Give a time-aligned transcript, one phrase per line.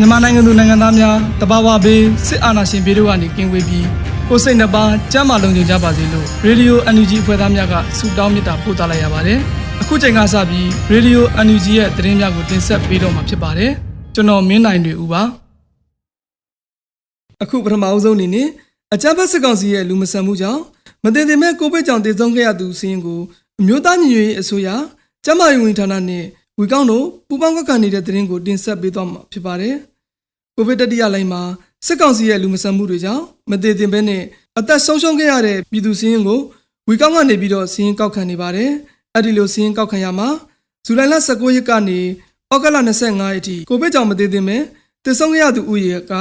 [0.00, 3.86] မြန်မာနိုင်ငံသူနိုင်ငံသားများတဘာဝဘေးစစ်အာဏာရှင်ပြည်တို့ကနေကင်းဝေးပြီး
[4.28, 9.38] ကိုယ်စိတ်နှပါကျမ်းမာလုံးကြကြပါစေလို့ရေဒီယို NUG အဖွဲ့သားများကဆုတောင်းမေတ္တာပို့သလိုက်ရပါတယ်။
[9.82, 13.70] အခုချိန်ကစပြီးရေဒီယို NUG ရဲ့သတင်းများကိုတင်ဆက်ပေးတော့မှာဖြစ်ပါတယ်။
[14.14, 15.22] ကျွန်တော်မင်းနိုင်တွေဦးပါ။
[17.42, 18.48] အခုပထမအဆုံးအနေနဲ့
[18.94, 20.62] အကြမ်းဖက်စစ်ကောင်စီရဲ့လူမဆန်မှုကြောင့်
[21.04, 23.20] မတည်တည်မဲ့ကိုဗစ်ကြောင့်တည်ဆုံးခဲ့ရသူစီးရင်ကို
[23.60, 24.68] အမျိုးသားညီညွတ်ရေးအစိုးရ
[25.24, 26.24] ကျန်းမာရေးဝန်ကြီးဌာနနဲ့
[26.60, 29.74] ဝီကောင်းတို့ပူပေါင်းကကန်နေတဲ့သတင်းကိုတင်ဆက်ပေးသွားမှာဖြစ်ပါတယ်။
[30.58, 31.42] ကိုဗစ်တတိယလိုင်းမှာ
[31.86, 34.22] စစ်ကောင်စီရဲ့လူမဆန်မှုတွေကြောင့်မတည်တင်ဘဲနဲ့
[34.58, 36.40] အသက်ဆုံးရှုံးခဲ့ရတဲ့ပြည်သူစည်းရင်းကို
[36.88, 38.70] ဝီကောင်းကနေပြီးတော့စည်းရင်းကောက်ခံနေပါတယ်။
[39.14, 40.28] အဲ့ဒီလိုစည်းရင်းကောက်ခံရမှာ
[40.84, 41.98] ဇူလိုင်လ19ရက်ကနေ
[42.52, 44.62] ဩဂတ်လ25ရက်ထိကိုဗစ်ကြောင့်မတည်တင်မဲ့
[45.04, 46.14] တည်ဆုံးခဲ့ရသူဦးရေက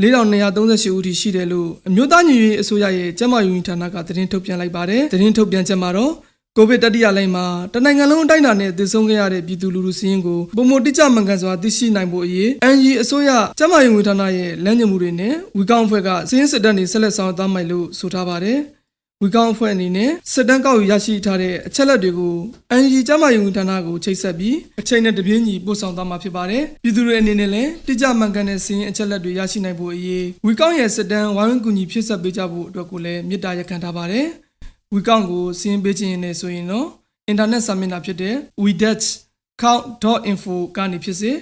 [0.00, 6.12] 4238ဦးထိရှိတယ်လို့အမျိုးသားညီညွတ်ရေးအစိုးရရဲ့ကျန်းမာရေးဝန်ကြီးဌာနကသတင်းထုတ်ပြန်လိုက်ပါတယ်။သတင်းထုတ်ပြန်ချက်မှာတော့
[6.56, 18.58] ကိုဗစ်တတိယလိုင်းမှာတနိုင်ငံလုံးအတိုင်းအတာနဲ့သေဆုံးခဲ့ရတဲ့ပြည်သူလူထုစည်းရင်းကိုပုံမတိကျမှန်ကန်စွာသိရှိနိုင်ဖို့အရေး NG အစိုးရကျန်းမာရေးဝန်ဌာနရဲ့လမ်းညွှန်မှုတွေနဲ့ဝီကောင်းအဖွဲ့ကစည်းရင်းစစ်တမ်းတွေဆက်လက်ဆောင်သွားမယ်လို့ဆိုထားပါတယ်။
[19.22, 22.34] ဝီကောင်းအဖွဲ့အနေနဲ့စစ်တမ်းကောက်ယူရရှိထားတဲ့အချက်လက်တွေကို
[22.82, 34.26] NG ကျန်းမာရေးဝန်ဌာနကိုချိတ်ဆက်ပြီးအချိန်နဲ့တပြေးညီပို့ဆောင်သွားမှာဖြစ်ပါတယ်။ပြည်သူတွေအနေနဲ့လည်းတိကျမှန်ကန်တဲ့စည်းရင်းအချက်လက်တွေရရှိနိုင်ဖို့အရေးဝီကောင်းရဲ့စစ်တမ်းဝိုင်းဝန်းကူညီဖြစ်ဆက်ပေးကြဖို့အတွက်ကိုလည်းမြစ်တာရက်ခံထားပါတယ်။
[34.94, 36.88] ဝီကောင်းကိုစည်းရင်းပေးခြင်းနဲ့ဆိုရင်တော့
[37.28, 38.34] အင်တာနက်စာမျက်နှာဖြစ်တဲ့
[38.64, 41.32] widget.count.info ကနေဖြစ်စေ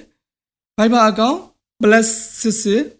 [0.78, 1.38] Viber account
[1.82, 2.98] +66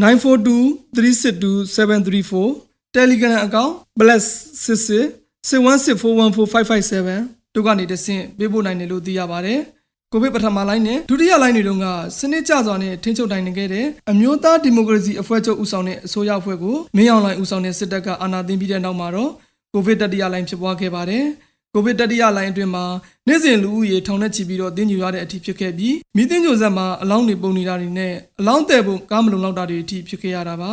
[0.00, 9.60] 942362734 Telegram account +66 6164145557တို့ကနေတဆင့်ပေးပို့နိုင်တယ်လို့သိရပါတယ်။
[10.12, 11.86] ကိုဗစ်ပထမလိုင်းနဲ့ဒုတိယလိုင်းတွေတုန်းက
[12.18, 19.30] စနစ်ကျစွာနဲ့ထိန်းချုပ်နိုင်နေခဲ့တဲ့အမျိုးသားဒီမိုကရေစီအဖွဲ့ချုပ်ဦးဆောင်တဲ့အစိုးရအဖွဲ့ကိုမင်းအောင်လှိုင်ဦးဆောင်တဲ့စစ်တပ်ကအာဏာသိမ်းပြီးတဲ့နောက်မှာတော့
[19.74, 21.24] ကိုဗစ်တတိယလိုင်းဖြစ်ပွားခဲ့ပါတယ်။
[21.74, 22.84] ကိုဗစ်တတိယလိုင်းအတွင်းမှာ
[23.28, 30.72] နေ့စဉ်လူဦးရေထောင်နဲ့ချီပြီးတော့တင်းကျူရတဲ့အထိဖြစ်ခဲ့ပြီးမိသင်းကြိုဆက်မှာအလောင်းတွေပုံနေတာတွေနဲ့အလောင်းတဲ့ပုံကားမလုံလောက်တာတွေအထိဖြစ်ခဲ့ရတာပါ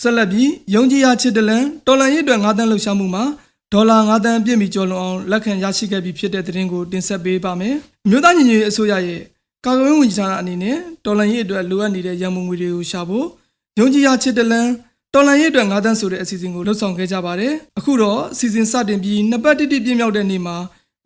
[0.00, 3.24] ဆက်လက်ပြီးယုံကြည်ရာချစ်တလန်တော်လန်ရစ်အတွက်9တန်းလှုပ်ရှားမှုမှာ
[3.72, 7.74] ဒေါ်လာ9တန်းပြည့်မီကျော်လွန်အောင်လက်ခံရရှိခဲ့ပြီးဖြစ်တဲ့သတင်းကိုတင်ဆက်ပေးပါမယ်။
[8.10, 9.20] မြို့သားညီညွတ်ရေးအစိုးရရဲ့
[9.66, 13.26] ကာကွယ်ရေးဝန်ကြီးဌာနအနေနဲ့တော်လန်ရေးအတွက်လိုအပ်နေတဲ့ရန်ပုံငွေတွေကိုရှာဖို့
[13.78, 14.68] ယုံကြည်ရာချစ်တလန်
[15.14, 20.56] တော်လန်ရေးအတွက်9တန်းဆိုတဲ့အစီအစဉ်ကိုလှုပ်ဆောင်ခဲ့ကြပါတယ်။အခုတော့အစီအစဉ်စတင်ပြီးနှစ်ပတ်တိတိပြည့်မြောက်တဲ့နေ့မှာ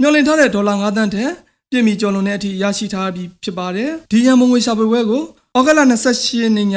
[0.00, 1.30] မျှော်လင့်ထားတဲ့ဒေါ်လာ9တန်းထက်
[1.70, 5.22] ပြည့်မီကျော်လွန်တဲ့အထိရရှိထားပြီးဖြစ်ပါတယ်။ဒီရန်ပုံငွေရှာဖွေပွဲကို
[5.56, 6.68] ဩဂတ်လ28ရက်နေ့ည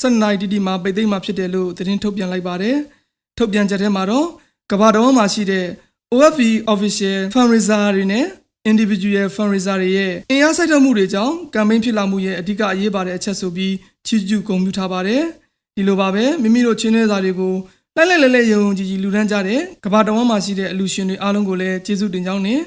[0.00, 2.76] 7နာရီတိတိမှာပိတ်သိမ်းမှာဖြစ်တယ်လို့သတင်းထုတ်ပြန်လိုက်ပါတယ်။
[3.38, 4.26] ထုတ်ပြန်ချက်ထဲမှာတော့
[4.70, 5.66] ကမ္ဘာတော်မှာရှိတဲ့
[6.12, 6.40] OFV
[6.72, 8.26] official fundraiser တွေနဲ့
[8.70, 13.74] individual fundraiser တွေရဲ့အင်အားစိုက်ထုတ်မှုတွေကြောင့် campaign ဖြစ်လာမှုရဲ့အဓိကအရေးပါတဲ့အချက်ဆိုပြီး
[14.06, 15.22] ချီးကျူးဂုဏ်ပြုထားပါတယ်။
[15.76, 17.54] ဒီလိုပါပဲမိမိတို့ချင်းနှဲစာတွေကို
[17.96, 22.60] လိုက်လိုက်လဲလဲယုံကြည်ကြည်လူတန်းကြတဲ့ကမ္ဘာတော်မှာရှိတဲ့အလူရှင်တွေအားလုံးကိုလည်းကျေးဇူးတင်ကြောင်းနဲ့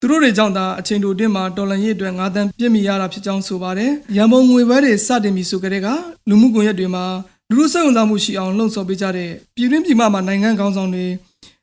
[0.00, 5.88] သူတို့တွေကြောင့်သာအချိန်တိုအတွင်းမှာတော်လန်ရေးအတွက်ငါးတန်းပြည့်မီရတာဖြစ်ကြောင်းဆိုပါတယ်။ရန်ပုံငွေပွဲတွေစတင်ပြီးဆိုကြတဲ့က
[6.28, 7.04] လူမှုကွန်ရက်တွေမှာ
[7.48, 11.06] လူလူစိတ်ဝင်စားမှုရှိအောင်လှုံ့ဆော်ပေးကြတဲ့ပြည်တွင်းပြည်ပမှာနိုင်ငံခေါင်းဆောင်တွေ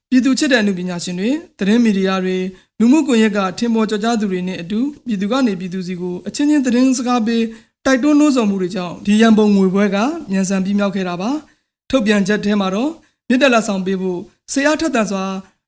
[0.10, 1.30] ပြည်သူချစ်တဲ့အမှုပညာရှင်တွေ
[1.60, 2.38] သတင်းမီဒီယာတွေ
[2.82, 7.44] လူမှုကွန်ရက်ကထင်ပေါ်ကျော်ကြားသူတွေနဲ့အတူပြည်သူကနေပြည်သူစီကိုအချင်းချင်းသတင်းစကားပေး
[7.86, 9.98] တိုက်တွန်းနှိုးဆော်မှုတွေကြောင့်ဒီရန်ပုံငွေပွဲက
[10.32, 11.32] မြန်ဆန်ပြီးမြောက်ခဲ့တာပါ
[11.90, 12.92] ထုတ်ပြန်ချက်ထဲမှာတော့
[13.30, 14.20] မြစ်တက်လက်ဆောင်ပေးဖို့
[14.54, 15.24] ဆရာထက်တန်စွာ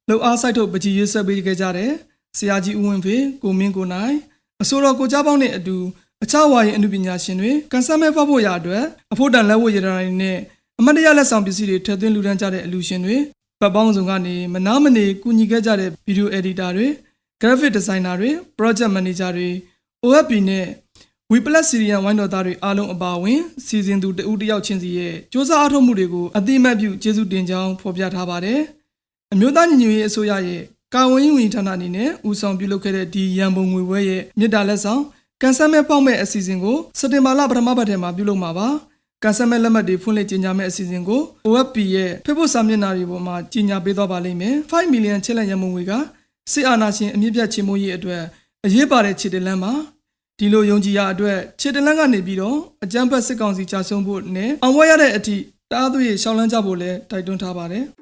[0.08, 1.92] လှုပ်အားစိုက်ထုတ်ပကြီးရေးဆက်ပေးခဲ့ကြတယ်
[2.38, 4.16] ဆရာကြီးဦးဝင်းဖေကိုမင်းကိုနိုင်
[4.62, 5.78] အစိုးရကိုကြားပေါင်းနဲ့အတူ
[6.24, 10.38] အခြားဝါရင်အမှုပညာရှင်တွေကန်ဆယ်မဲဖောက်ဖို့ရအတွက်အဖို့တန်လက်ဝတ်ရတနာတွေနဲ့
[10.80, 13.18] အမတ်တရားလက်ဆောင်ပစ္စည်းတွေထည့်သွင်းလူဒန်းကြတဲ့အလူရှင်တွေ
[13.62, 16.88] ပတ်ပေါင်းစုံကနေမနာမနေကူညီခဲ့ကြတဲ့ဗီဒီယိုအက်ဒီတာတွေ
[17.42, 19.50] graphic designer တွေ project manager တွေ
[20.06, 20.68] OFP နဲ့
[21.32, 28.60] We Plus Syrian ဝိုင်းတော်သားတွေအားလုံးအပါအဝင်စီစဉ်သူတဦးတစ်ယောက်ချင်းစီရဲ့စ조사အားထုတ်မှုတွေကိုအတိအမှတ်ပြုကျေးဇူးတင်ကြောင်းဖော်ပြထားပါတယ်။
[29.34, 30.62] အမျိုးသားညီညွတ်ရေးအစိုးရရဲ့
[30.94, 35.02] ကာဝင်းဝင်ဌာနအနေနဲ့ဦးဆောင်ပြုလုပ်ခဲ့တဲ့ဒီရန်ပုံငွေပွဲရဲ့မြစ်တာလက်ဆောင်
[35.42, 38.68] ကန်ဆယ်မဲ့ပေါက်မဲ့အစီအစဉ်ကိုစက်တင်ဘာလပထမပတ်ထဲမှာပြုလုပ်မှာပါ။
[39.24, 45.92] ကန်ဆယ်မဲ့လက်မှတ်တွေဖွင့်လှစ်ကြေညာမဲ့အစီအစဉ်ကို OFP ရဲ့ Facebook စာမျက်နှာတွေပေါ်မှာကြေညာပေးသွားပါလိမ့်မယ်။5 million ချစ်လက်ရန်ပုံငွေက
[46.52, 48.22] စစ်အာဏာရှင်အမြင့်ပြတ်ချေမှုရေးအတွက်
[48.66, 49.74] အရေးပါတဲ့ခြေတလန်းမှာ
[50.40, 55.36] ဒီလိုယုံကြည်ရအတွက်ခြေတလန်းကနေပြီးတော့အကြမ်းဖက်စစ်ကောင်စီကြာဆုံးဖို့နဲ့အောင်ဝဲရတဲ့အထိ
[55.72, 57.86] တားသွေးရှောင်းလန်းကြဖို့လည်းတိုက်တွန်းထားပါတယ်။။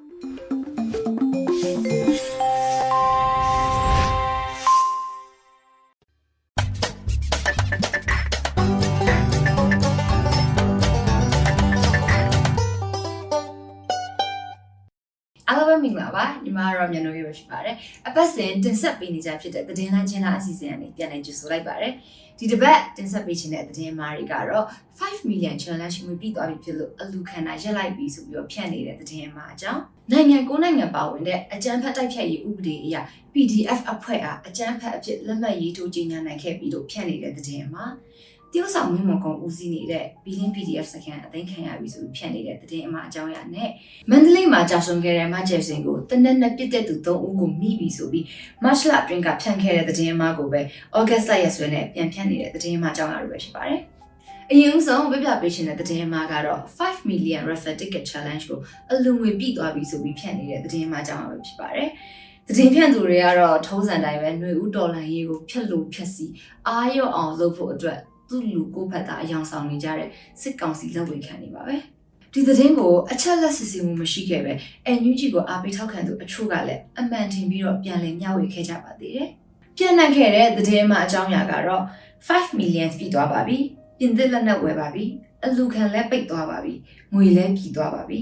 [16.72, 17.76] ကတော့မြန်လို့ရပါရှိပါတယ်။
[18.08, 21.94] အပတ်စဉ်တင်ဆက်ပေးနေကြဖြစ်တဲ့သတင်းလိုက်ချင်းလားအစီအစဉ်ကနေပြန်လည်ကြိုဆိုလိုက်ပါတယ်။
[22.40, 24.66] ဒီတစ်ပတ်တင်ဆက်ပေးခြင်းတဲ့သတင်းမားတွေကတော့
[25.00, 29.82] 5 million challenge ငွေပြီးသွားပြီဖြစ်လို့အလူခန္ဓာရက်လိုက်ပြီဆိုပြီးတော့ဖြန့်နေတဲ့သတင်းမားအကြောင်း
[30.12, 32.96] နိုင်ငံကိုနိုင်ငံပါဝင်တဲ့အကြမ်းဖက်တိုက်ဖြတ်ရေးဥပဒေအရ
[33.34, 37.94] PDF အဖွဲ့အားအကြမ်းဖက်အဖြစ်လက်မှတ်ရေးထိုးကြေညာနိုင်ခဲ့ပြီးလို့ဖြန့်နေတဲ့သတင်းမား
[38.54, 43.70] တရုတ်ဆောင်မင်းမကုံဦးစီးနေတဲ့ဘီလင်း PDF စကန်အသိခံရပြီဆိုပြီးဖြန့်နေတဲ့သတင်းအမှားအကြောင်းအရာနဲ့
[44.10, 48.26] မန္တလေးမှာကြာဆုံးခဲ့တဲ့မဂျယ်စင်ကိုတနက်နဲ့ပြစ်တဲ့သူ၃ဦးကိုမိပြီဆိုပြီး
[48.64, 50.62] မတ်လအတွင်းကဖြန့်ခဲ့တဲ့သတင်းအမှားကိုပဲ
[50.98, 53.80] ဩဂတ်လရက်စွဲနဲ့ပြန်ဖြန့်နေတဲ့သတင်းအမှားအကြောင်းအရာတွေပဲဖြစ်ပါတယ်။
[54.52, 58.60] အရင်ဆုံးပြပြပေးရှင်တဲ့သတင်းအမှားကတော့5 million refer ticket challenge ကို
[58.92, 61.90] အလူငွေပြည့်သွားပြီဆိုပြီးဖြန့်နေတဲ့သတင်းအမှားအကြောင်းအရာပဲဖြစ်ပါတယ်။
[62.48, 66.26] သတင်းဖြန့်သူတွေကတော့ထုံးစံတိုင်းပဲຫນွေဦးတော်လန်ရေးကိုဖျက်လို့ဖျက်စီ
[66.68, 68.00] အာရုံအောင်လုပ်ဖို့အတွက်
[68.30, 70.10] သူ့လူကိုဖက်သားအယောင်ဆောင်နေကြတဲ့
[70.42, 71.76] စစ်ကောင်စီလက်ဝေခံနေပါပဲ
[72.34, 74.54] ဒီသတင်းကိုအချက်လက်စစ်ဆေးမှုမရှိခဲ့ပဲ
[74.86, 79.30] အန်ယူဂျီကိုအားပေးထောက်ခံသူအချို့ကလည်းအမှန်တင်ပြီးတော့ပြန်လည်မျှဝေခဲ့ကြပါသေးတယ်
[79.78, 81.84] ပြန်နိုင်ခဲ့တဲ့သတင်းမှအကြောင်းအရာကတော့
[82.28, 83.58] 5 million ပြည့်သွားပါပြီ
[84.00, 85.06] ပြင်သစ်လက်နက်ဝယ်ပါပြီ
[85.46, 86.74] အလူခံလည်းပိတ်သွားပါပြီ
[87.14, 88.20] ငွေလည်းပြည်သွားပါပြီ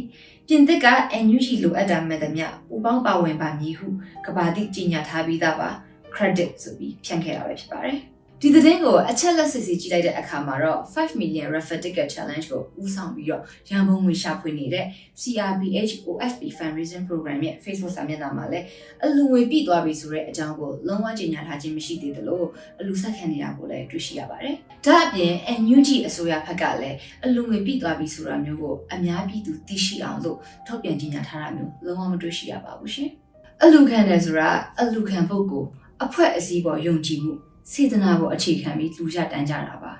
[0.47, 0.87] ပြင်သစ်က
[1.23, 3.87] NUG လိုအပ်တာမဲ့သမျှပူပေါင်းပါဝင်ပါမည်ဟု
[4.25, 5.69] ကဘာတိကြီးညာထားပြီးသားပါ
[6.15, 7.97] credit ဆိုပြီးဖြန့်ခဲ့တာပဲဖြစ်ပါတယ်
[8.41, 14.85] ဒီသတင်းကိုအချက်လက်စစ်စစ်ကြည့်လိုက်တဲ့အခါမှာတော့5 million refer ticket challenge ကိုဦးဆောင်ပြီးတော့ရန်ပုံငွေရှာဖွေနေတဲ့
[15.21, 18.65] CRPH OFP fundraising program ရဲ့ Facebook စာမျက်နှာမှာလည်း
[19.03, 22.43] အလူငွေပြည့်သွားပြီဆိုတဲ့အကြောင်းကိုလုံးဝကြေညာထားခြင်းမရှိသေးသလို
[22.79, 24.55] အလူဆက်ခံနေတာကိုလည်းတွေ့ရှိရပါတယ်။
[24.85, 30.37] ဒါအပြင် NUG အစိုးရဘက်ကလည်းအလူငွေပြည့်သွားပြီဆိုတာမျိုးကိုအများပြည်သူသိရှိအောင်လို့
[30.67, 33.09] ထုတ်ပြန်ကြေညာထားတာမျိုးလုံးဝမတွေ့ရှိရပါဘူးရှင်။
[33.63, 34.49] အလူခံတယ်ဆိုတာ
[34.79, 35.67] အလူခံပုဂ္ဂိုလ်
[36.03, 37.33] အဖွဲ့အစည်းပေါ်ယုံကြည်မှု
[37.71, 39.93] စေတနာကိုအခြေခံပြီးလူကြတန်းကြတာပါ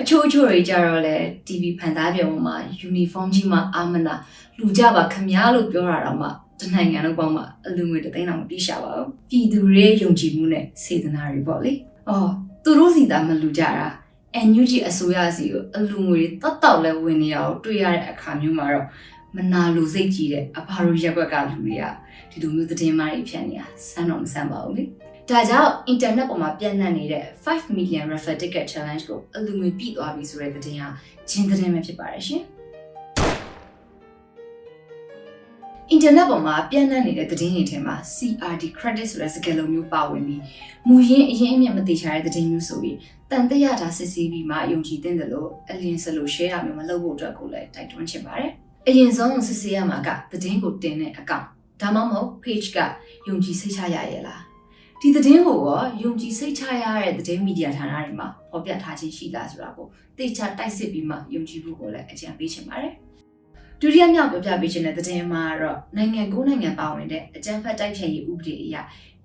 [0.00, 1.16] အချို့အချို့တွေကြတော့လေ
[1.46, 2.56] TV ဖန်သားပြုံမှာ
[2.88, 4.14] uniform ကြီးမှာအာမနာ
[4.58, 6.28] လူကြပါခမားလို့ပြောတာတော့မှ
[6.60, 11.72] တနိုင်ငံလုံးပေါင်းမှာအလူငွေတသိန်းတော့မပြရှာပါဘူးပြည်သူတွေယုံကြည်မှုနဲ့စေတနာတွေပေါ့လေ
[12.08, 12.30] အော်
[12.64, 13.86] သူတို့စီသာမလူကြတာ
[14.48, 18.86] NUG အစိုးရစီကိုအလူငွေတတ်တော့လဲဝင်နေရအောင်တွေ့ရတဲ့အခါမျိုးမှာတော့
[19.36, 21.84] မနာလူစိတ်ကြီးတဲ့အဘာလို့ရက်ွက်ကလူတွေက
[22.30, 24.84] ဒီလိုမျိုးသတင်းမားတွေဖြန့်နေတာစမ်းတော့မစမ်းပါဘူးလေ
[25.30, 30.88] ဒါကြောင့်အင်တာနက်ပေါ်မှာပြန့်နှံ့နေတဲ့5 million refer ticket challenge ကိုအလူငွေပြည့်သွားပြီဆိုတဲ့သတင်းဟာ
[31.30, 32.42] ဂျင်းသတင်းပဲဖြစ်ပါတယ်ရှင်။
[35.90, 40.42] အင်တာနက်ပေါ်မှာပြန့်နှံ့နေတဲ့သတင်းတွေထဲမှာ CRD credit ဆိုတဲ့စကားလုံးမျိုးပါဝင်ပြီး
[40.88, 42.96] မူရင်းအရင်အမြတ်မသိချတဲ့သတင်းမျိုးဆိုပြီး
[43.30, 48.50] တန်တရားတာစစ်ဆေးပြီးမှယုံကြည်တဲ့လို့အလင်းစလို့ share တာမျိုးမလုပ်ဖို့အတွက်ကိုလည်းတိုက်တွန်းချင်ပါတယ်။
[48.88, 51.46] အရင်ဆုံးစစ်ဆေးရမှာကသတင်းကိုတင်တဲ့အကောင့်
[51.80, 52.78] ဒါမှမဟုတ် page က
[53.28, 54.49] ယုံကြည်စိတ်ချရရဲ့လား
[55.02, 62.92] ဒီသတင်းကိုရောယုံကြည်စိတ်ချရတဲ့သတင်းမီဒီယာဌာနတွေမှာဖော်ပြထားခြင်းရှိလားဆိုတာကိုသိချတိုက်စစ်ပြီးမှယုံကြည်ဖို့ကိုလည်းအကြံပေးချင်ပါတယ်။
[63.80, 68.76] ဒုတိယမြောက်ပြပြပေးခြင်းတဲ့သတင်းမှာတော့နိုင်ငံကိုနိုင်ငံပါဝင်တဲ့အကြမ်းဖက်တိုက်ဖျက်ရေးဥပဒေအရ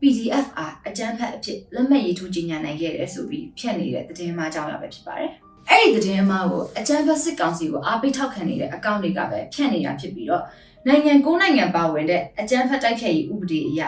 [0.02, 5.32] PDF အားအကြမ်းဖက်အဖြစ်လက်မှတ်ရေးထိုးကြေညာနိုင်ခဲ့တယ်ဆိုပြီးဖြန့်နေတဲ့သတင်းမှာအကြောင်းအရာပဲဖြစ်ပါတယ်။
[5.70, 10.44] အဲ့ဒီသတင်းအမှားကိုအကြမ်းဖက်စစ်ကောင်စီကိုအားပေးထောက်ခံနေတဲ့အကောင့်တွေကပဲဖြန့်နေတာဖြစ်ပြီးတော့
[10.88, 13.82] နိုင်ငံကိုနိုင်ငံပါဝင်တဲ့အကြမ်းဖက်တိုက်ဖျက်ရေးဥပဒေအရ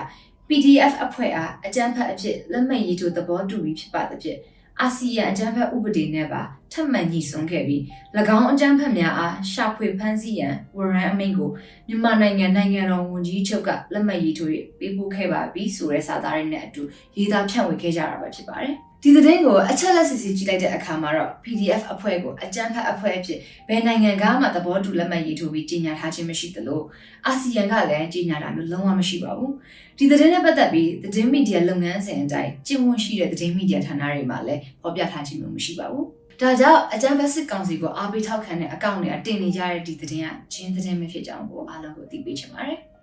[0.49, 4.39] PDF အဖွဲ့အားအကြမ်းဖက်အဖြစ်လက်မှတ်ရေးထိုးသဘောတူပြီးဖြစ်ပါသဖြင့်
[4.81, 6.41] အာဆီယံအကြမ်းဖက်ဥပဒေနဲ့ပါ
[6.73, 7.81] ထပ်မံညှိစွန်းခဲ့ပြီး၎
[8.37, 11.51] င်းအကြမ်းဖက်များအားရှာဖွေဖမ်းဆီးရန်ဝရန်အမိန့်ကို
[11.87, 16.81] မြန်မာနိုင်ငံနိုင်ငံတော်ဝန်ကြီးချုပ်ကလက်မှတ်ရေးထိုးပေးပို့ခဲ့ပါပြီဆိုတဲ့စာသားတွေနဲ့အတူ
[17.17, 18.75] ရေးသားဖြန့်ဝေခဲ့ကြတာပဲဖြစ်ပါတယ်။
[19.07, 26.81] ဒီသတင်းကိုအချက်လက်စစ်စစ်ကြည့်လိုက်တဲ့အခါမှာတော့ PDF အဖွဲ့ကိုအကြမ်းဖက်အဖွဲ့အဖြစ်ဘယ်နိုင်ငံကမှသဘောတူလက်မှတ်ရေးထိုးပြီးကြေညာထားခြင်းမရှိသလို
[27.25, 29.51] အာဆီယံကလည်းကြေညာတာမျိုးလုံးဝမရှိပါဘူး။
[29.97, 36.05] ဒီသတင်းနဲ့ပတ်သက်ပြီးသတင်းမီဒီယာလုပ်ငန်းစဉ်အတိုင်းကျင့်ဝတ်ရှိတဲ့သတင်းမီဒီယာဌာနတွေမှာလည်းဖော်ပြထားခြင်းမျိုးမရှိပါဘူး။
[36.41, 42.79] ဒါကြောင့်အကြမ်းဖက်စစ်ကောင်စီကိုအားပေးထောက်ခံတဲ့အကောင့်တွေကတင်နေကြတဲ့ဒီသတင်းကဂျင်းသတင်းမဖြစ်ကြောင်းကိုအားလုံးကိုသိပေးချင်ပါတယ်။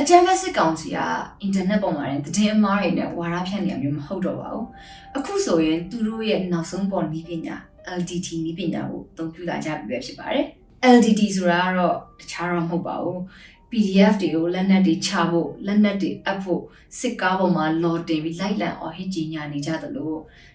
[0.00, 0.98] အကြမ်းဖက်စစ်ကောင်စီက
[1.40, 4.66] အင်တာနက်ပေါ်မှာတဲ့သတင်းအမှားတွေနဲ့ဝါဒဖြန့်နေရမျိုးမဟုတ်တော့ပါဘူး
[5.16, 7.56] အခုဆိုရင်သူတို့ရဲ့နောက်ဆုံးပေါ်နည်းပညာ
[7.98, 10.44] LDT နည်းပညာကိုအသုံးပြုလာကြပြီပဲဖြစ်ပါတယ်
[10.94, 13.18] LDT ဆိုတာကတော့တခြားတော့မဟုတ်ပါဘူး
[13.70, 16.62] PDF တွေကိုလက်နက်တွေချဖို့လက်နက်တွေအပ်ဖို့
[16.98, 20.14] စစ်ကားပေါ်မှာလော်တင်ပြီးလိုက်လံအော်ဟစ်ကြီးညာနေကြသလို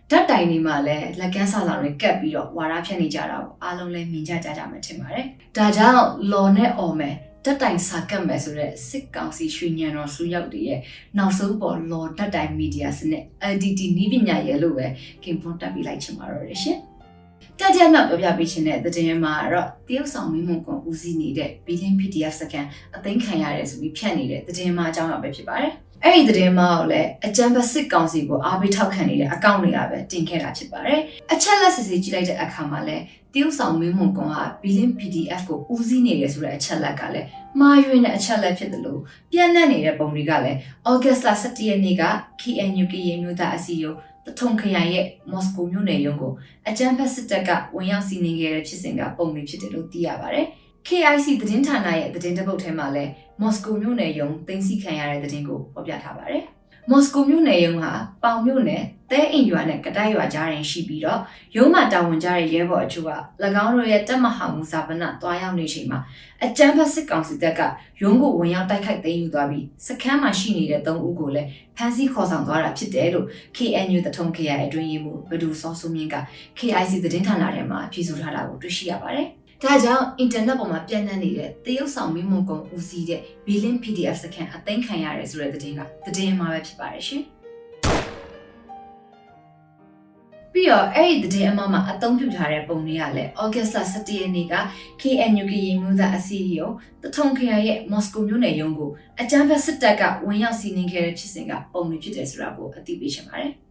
[0.09, 5.25] ဓာတ်တိုင်တွေမှာလည်းလက်ကမ်းစာဆောင်တွေကပ်ပြီးတော့ဝါရဖြတ်နေကြတာကိုအားလုံးလည်းမြင်ကြကြကြမှထင်ပါတယ်။
[5.57, 10.79] ဒါကြောင့်လော်နဲ့အော်မယ် ဓာတ်တိုင်စာကပ်မယ်ဆိုတဲ့စစ်ကောင်စီရွှေညံတော်စုရောက်တည်းရဲ့
[11.17, 13.23] နောက်ဆုံးပေါ်လော်ဓာတ်တိုင်မီဒီယာစနစ်
[13.53, 14.87] LDT နီးပညာရဲ့လို့ပဲ
[15.23, 16.77] ကင်ပွန်တက်ပြီးလိုက်ချင်ပါတော့တယ်ရှင်။
[17.59, 25.73] ကြကြမှပြောပြပေးခြင်းတဲ့တဲ့မှာတော့တရုတ်ဆောင်မင်းမုံကွန်ဦးစီးနေတဲ့ Billion PDF စကန်အသိမ်းခံရတယ်ဆိုပြီးဖြတ်နေတဲ့တဲ့မှာအကြောင်းအရာပဲဖြစ်ပါတယ်။
[26.05, 30.99] အဲ့ဒီသတင်းမှာကိုလည်းအကြံပတ်စစ်ကောင်စီကိုအားပေးထောက်ခံနေတဲ့အကောင့်တွေကပဲတင်ခဲ့တာဖြစ်ပါတယ်။
[31.33, 37.27] အချက်လက်စစ်စစ်ကြည့်လိုက်တဲ့အခါမှာလည်းတရုတ်ဆောင်မင်းမုံကွန်ဟာ Billion PDF ကိုဦးစီးနေတယ်ဆိုတဲ့အချက်လက်ကလည်း
[37.59, 40.57] မှားယွင်းတဲ့အချက်လက်ဖြစ်တယ်လို့ပြန့်နှံ့နေတဲ့ပုံတွေကလည်း
[40.91, 42.03] August 17ရက်နေ့က
[42.41, 46.33] KNU ကရင်မျိုးသားအစည်းအရုံးတထုံခရိုင်ရဲ့မော်စကိုမြို့နယ်ရုံးကို
[46.69, 50.47] အကြမ်းဖက်စစ်တပ်ကဝင်ရောက်စီးနင်းခဲ့တဲ့ဖြစ်စဉ်ကပုံတွေဖြစ်တယ်လို့သိရပါတယ်။
[50.87, 53.11] KIC သတင်းဌာနရဲ့သတင်းတပုတ်ထဲမှာလည်း
[53.41, 56.43] မော်စကိုမြို့နယ်ရုံးတင်စီခံရတဲ့သတင်းကိုဖော်ပြထားပါတယ်။
[56.89, 57.91] မော်စကိုမြို့နယ်ရုံးဟာ
[58.23, 61.19] ပေါင်မြို့နယ်တဲအိမ်ရွာနဲ့ကတိုက်ရွာကြားတွင်ရှိပြီးတော့
[61.55, 63.11] ရုံးမှတာဝန်ကျတဲ့ရဲဘော်အချို့က၎
[63.63, 65.99] င်းတို့ရဲ့တပ်မဟာမူစာပနတွားရောက်နေချိန်မှာ
[66.43, 67.61] အကြမ်းဖက်စစ်ကောင်စီတပ်က
[68.01, 76.15] ရုံးကိုဝင်ရောက်တိုက်ခိုက်သိမ်းယူသွားပြီးစခန်းမှာရှိနေတဲ့၃ဦးကိုလည်းဖမ်းဆီးခေါ်ဆောင်သွားတာဖြစ်တယ်လို့ KNU တထုံခရိုင်အတွင်းရေးမှူးဘဒူစောစုမြင့်က
[76.59, 79.29] KIC သတင်းဌာနထဲမှာဖြေဆိုထားတာကိုတွေ့ရှိရပါတယ်။
[79.61, 87.23] ဒါကြောင့်အင်တာနက်ပေါ်မှာပြန့်နှံ့နေတဲ့တရုတ်ဆောင်မင်းမုံကုံဦးစီးတဲ့ Billion PDF စကန်အသိမ်းခံရတယ်ဆိုတဲ့သတင်းကသတင်းမှာပဲဖြစ်ပါတယ်ရှင်။
[90.53, 94.55] ပြီးတော့အဲ့ဒီသတင်းအမမှာအသုံးပြုထားတဲ့ပုံတွေကလည်း August 17ရက်နေ့က
[95.01, 98.91] KNU ကရင်မျိုးသားအစည်းအရုံးတထုံခရိုင်ရဲ့မော်စကိုမြို့နယ်ရုံးကို
[99.21, 103.53] အကြမ်းဖက်စစ်တပ်ကဝင်ရောက်စီးနင်းခဲ့တဲ့ဖြစ်စဉ်ကပုံတွေဖြစ်တယ်ဆိုတာကိုအသိပေးချင်ပါတယ်။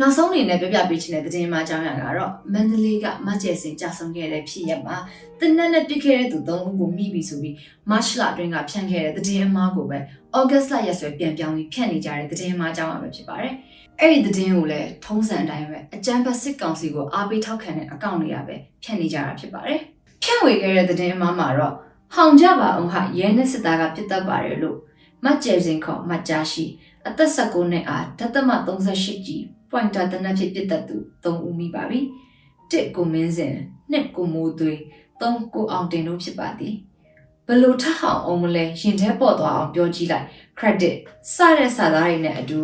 [0.00, 4.96] နောက်ဆုံးအနေနဲ့ပြပြပေးချင်တဲ့သတင်းမှအကြောင်းအရာကတော့မန္တလေးကမတ်ကျဲစင်ကြာဆုံးခဲ့တဲ့ဖြစ်ရပ်မှာ
[5.40, 7.56] တနက်နဲ့ပြစ်ခဲ့တဲ့သူ၃ဦးကိုမိပြီဆိုပြီး
[7.90, 9.98] မတ်လအတွင်းကဖြန့်ခဲ့တဲ့သတင်းအမှားကိုပဲ
[10.36, 13.52] ဩဂတ်လရက်စွဲပြန်ပြောင်းပြီးဖြန့်နေကြတဲ့သတင်းအမှားအကြောင်းအရာပဲဖြစ်ပါတယ်။
[14.00, 19.80] အဲ့ဒီသတင်းကိုလည်းထုံးစံအတိုင်းပဲအကြမ်းဖက်စစ်ကောင်စီကိုအားပေးထောက်ခံတဲ့အကောင့်တွေကပဲဖြန့်နေကြတာဖြစ်ပါတယ်။
[20.22, 21.74] ဖြန့်ဝေခဲ့တဲ့သတင်းအမှားမှာတော့
[22.14, 24.78] ဟောင်ကြပါအောင်ဟာရဲနဲ့စစ်သားကပြစ်တက်ပါတယ်လို့
[25.24, 26.64] မတ်ကျဲစင်ခေါ်မတ်ကြားရှိ
[27.08, 32.00] အသက်16နှစ်အားဓတမ38ကြီး pointer တနက်ဖြစ်ပြတ်တတ်သူ၃ဦးမိပါပြီ
[32.70, 33.54] တစ်ကိုမင်းစင်
[33.90, 34.80] နှစ်ကိုမိုးသွေး
[35.20, 36.74] သုံးကိုအောင်တင်တို့ဖြစ်ပါသည်
[37.46, 40.26] ဘလို့ထဟောင်အောင်မလဲရင်ထဲပေါ်သွားအောင်ပြောကြည့်လိုက်
[40.58, 40.96] credit
[41.34, 42.58] စတဲ့စာသားတွေနဲ့အတူ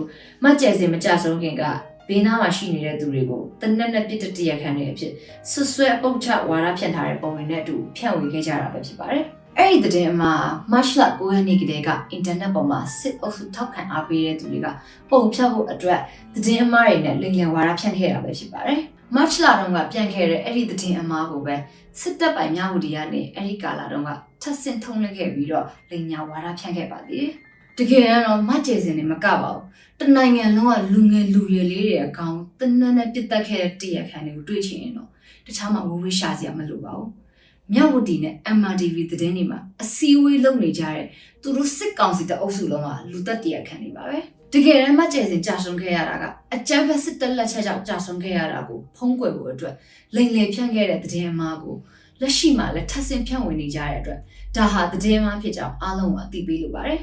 [0.45, 1.63] မကြဲစင်မကြဆုံးခင်က
[2.09, 5.13] ဘေးနားမှာရှိနေတဲ့သူတွေကိုတနက်နဲ့ပြစ်တတရခံနေအဖြစ်
[5.51, 9.25] ဆွဆွဲအပုတ်ချဝါဒဖြန့်ထားတဲ့ပုံတွေနဲ့အတူဖြန့်ဝေခဲ့ကြတာပဲဖြစ်ပါတယ်
[9.59, 10.33] အဲ့ဒီတဲ့မှာ
[10.73, 14.67] March လ9ရက်နေ့ကတည်းကအင်တာနက်ပေါ်မှာစစ်အုပ်စုထောက်ခံအားပေးတဲ့သူတွေက
[15.11, 16.01] ပုံဖြတ်ဖို့အတွက်
[16.35, 18.81] သတင်းအမှားတွေနဲ့လိမ်လည်ဝါဒဖြန့်ခဲ့တာပဲဖြစ်ပါတယ်။
[19.15, 21.55] March လတုန်းကပြန်ခဲ့တဲ့အဲ့ဒီသတင်းအမှားကိုပဲ
[22.01, 24.11] စစ်တပ်ပိုင်များဝတီကနေအဲ့ဒီကာလာတုန်းက
[24.43, 27.33] ထပ်ဆင့်ထုံးလွှင့်ခဲ့ပြီးတော့လိမ်ညာဝါဒဖြန့်ခဲ့ပါသေးတယ်။
[27.79, 29.63] တကယ်တော့မကျေစင်နေမကပါဘူး။
[30.01, 35.09] တနိုင်ငံလုံးကလူငယ်လူရွယ်လေးတွေအကောင်တနက်နဲ့ပြစ်တက်ခဲ့တဲ့တရခန်တွေကိုတွေ့ချင်ရင်တော့
[35.47, 37.11] တခြားမှဝဝရှာစရာမလိုပါဘူး။
[37.73, 41.07] မြဝတီနဲ့ MRTV သတင်းတွေမှာအစည်းအဝေးလုပ်နေကြတဲ့
[41.43, 44.19] သူတို့စစ်ကောင်စီတဲ့အုပ်စုလုံးကလူသက်တရခံနေပါပဲ
[44.53, 49.75] တကယ်တမ်းမကျဲစင်ကြာဆုံးခဲ့ရတာကအကြမ်းဖက်စစ်တပ်လက်ချက်ကြောင့်ကြာဆုံးခဲ့ရတာကိုဖုံးကွယ်ဖို့အတွက်
[50.15, 51.77] လိန်လေဖြန့်ခဲ့တဲ့သတင်းအမှားကို
[52.21, 54.21] လက်ရှိမှာလည်းထပ်ဆင့်ဖြန့်ဝေနေကြတဲ့အတွက်
[54.57, 57.01] ဒါဟာသတင်းအမှားဖြစ်ကြောင်းအားလုံးကအသိပေးလိုပါတယ်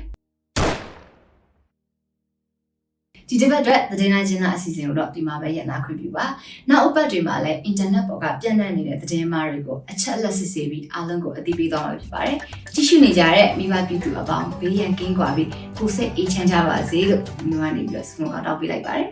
[3.34, 6.26] ဒီတစ်ပတ်အတွက်သတင်းနိုင်ချင်းအစီအစဉ်ကိုတော့ဒီမှာပဲရနာခွင့်ပြုပါ
[6.70, 12.38] နောက်အပတ်တွေမှာလည်း internet ပေါ်ကပြန့်နှံ့နေတဲ့သတင်းမှားတွေကိုအချက်အလက်စစ်ဆေးပြီးအားလုံးကိုအသိပေးသွားမှာဖြစ်ပါတယ်
[12.74, 19.10] ကြည့်ရှုနေကြတဲ့မိဘပြည်သူအပေါင်းဘေးရန်ကင်းကွာပြီးကိုယ်စိတ်အေးချမ်းကြပါစေလို့မြို့ကနေပြီးတော့ဆုမတောင်းပေးလိုက်ပါတယ်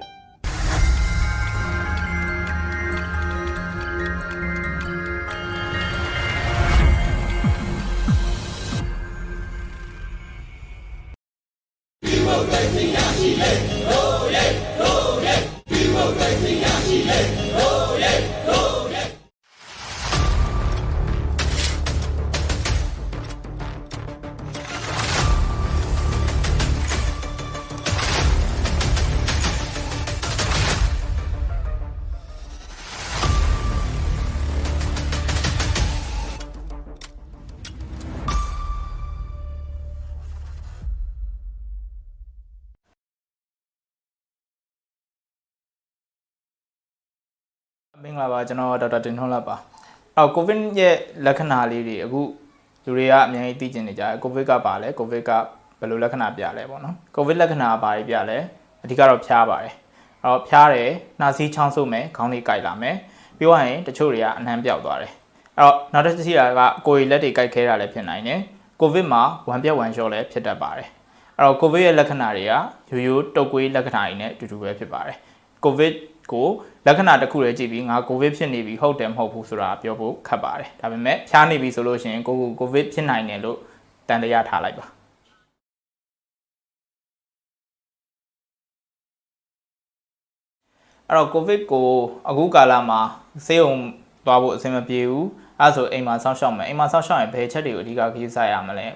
[48.04, 49.56] မင်္ဂလာပါကျွန်တော်ဒေါက်တာတင်ထွန်းလတ်ပါ
[50.18, 52.22] အော်ကိုဗစ်ရဲ့လက္ခဏာလေးတွေအခု
[52.84, 55.32] လူတွေကအများကြီးသိကျင်နေကြတယ်ကိုဗစ်ကပါလဲကိုဗစ်က
[55.80, 58.38] ဘယ်လိုလက္ခဏာပြလဲပေါ့နော်ကိုဗစ်လက္ခဏာဘာတွေပြလဲ
[58.84, 59.74] အဓိကတော့ဖျားပါတယ်
[60.24, 62.96] အဲ့တော့ဖျားတယ်နှာစေးချောင်းဆိုးမယ်ခေါင်းလေးကိုက်လာမယ်
[63.38, 65.12] ပြီးသွားရင်တချို့တွေကအနှမ်းပြောက်သွားတယ်
[65.58, 68.40] အဲ့တော့နောက်တစ်ချီတာကကိုယ်ရည်လက်တွေကိုက်ခဲတာလည်းဖြစ်နိုင်တယ်
[68.82, 70.88] ကိုဗစ်မှာဝမ်ပြက်ဝမ်လျှော့လည်းဖြစ်တတ်ပါတယ်
[71.38, 75.18] အဲ့တော့ကိုဗစ်ရဲ့လက္ခဏာတွေကရိုးရိုးတုပ်ကွေးလက္ခဏာတွေနဲ့အတူတူပဲဖြစ်ပါတယ်
[75.64, 75.94] ကိုဗစ်
[76.32, 76.48] ကို
[76.86, 83.58] လက္ခဏာတစ်ခုလည်းကြည့်ပြီးငါကိုဗစ်ဖြစ်နေပြီဟုတ်တယ်မဟုတ်ဘူးဆိုတာပြောဖို့ခက်ပါတယ်ဒါပေမဲ့ဖျားနေပြီဆိုလို့ရှိရင်ကိုကိုကိုဗစ်ဖြစ်နိုင်တယ်လို့
[84.08, 84.86] တန်တရားထားလိုက်ပါ
[91.08, 91.88] အဲ့တော့ကိုဗစ်ကို
[92.30, 93.00] အခုကာလမှာ
[93.46, 93.74] ဆေးရုံ
[94.26, 95.28] သွားဖို့အဆင်မပြေဘူး
[95.60, 98.88] အဲ့ဆိုအိမ်မှာစောင့်ရှောက်မယ်အိမ်မှာစောင့်ရှောက်ရင်ဘယ်ချက်တွေကိုအဓိကကြီးစားရမလဲ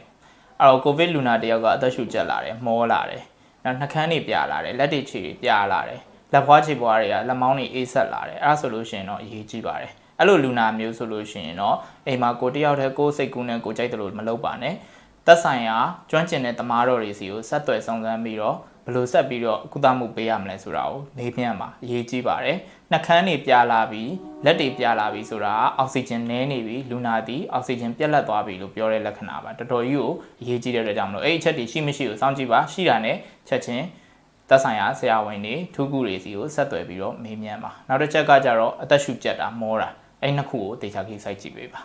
[0.59, 3.23] အဲ့တော့ကိုဗစ်လူနာတယောက်ကအသက်ရှူကျက်လာတယ်မောလာတယ်
[3.63, 6.01] နောက်နှာခမ်းတွေပြလာတယ်လက်တွေခြေတွေပြလာတယ်
[6.33, 14.75] လက်ဖွားခြေဖွားတွေကလက်မောင်းတွေအေးဆက်လာတယ်အဲ့ဒါဆိုလို့ရှိရင်တော့အရေးကြီးပါတယ်အဲ့လိုလူနာမျိုးဆိုလို့ရှိရင်တော့အိမ်မှာကိုတယောက်တည်းကိုယ်စိတ်ကူးနဲ့ကိုကြိုက်တယ်လို့မလုပ်ပါနဲ့
[15.25, 15.77] သက်ဆိုင်ရာ
[16.09, 22.57] ကျွမ်းကျင်တဲ့တမားတော်တွေစီကိုဆက်သွယ်ဆောင်စမ်းပြီးတော့ဘယ်လိုဆက်ပြီးတော့ကုသမှုပေးရမလဲဆိုတာကိုမေးမြန်းပါအရေးကြီးပါတယ်
[22.91, 24.11] နှာခမ်းတွေပြလာပြီး
[24.45, 30.11] လက်တွေပြလာပြီးဆိုတာအောက်ဆီဂျင်နည်းနေပြီလူနာသည်အောက်ဆီဂျင်ပြတ်လက်သွားပြီလို့ပြောတဲ့လက္ခဏာပါတော်တော်ကြီးကို
[30.41, 33.85] အရေးကြီးတဲ့အတွက်ကြောင့်မလို့အဲ့အချက်တွေရှိမရှိကိုစောင့်ကြည့်ပါရှိတာနဲ့ချက်ချင်း
[34.49, 39.89] သက်ဆိုင်ရာဆရာဝန်တွေထူးကူတွေစီကိုဆက်သွယ်ပြီးတော့မေးမြန်းပါနောက်တစ်ချက်ကကြတော့အသက်ရှူကျက်တာမောတာ
[40.21, 41.81] အဲ့နှစ်ခုကိုတေချာကြီးစိုက်ကြည့်ပေးပါ